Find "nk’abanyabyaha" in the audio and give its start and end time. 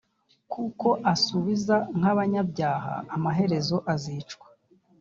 1.97-2.93